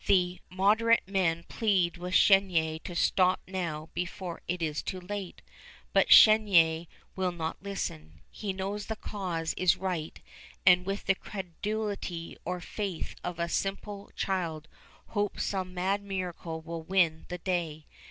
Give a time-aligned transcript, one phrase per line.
[0.07, 5.43] The moderate men plead with Chenier to stop now before it is too late;
[5.93, 8.21] but Chenier will not listen.
[8.31, 10.19] He knows the cause is right,
[10.65, 14.67] and with the credulity or faith of a simple child
[15.09, 17.85] hopes some mad miracle will win the day.